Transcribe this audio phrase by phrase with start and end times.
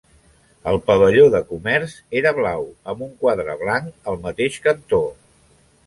[0.71, 1.93] El pavelló de comerç
[2.23, 5.05] era blau amb un quadre blanc al mateix cantó.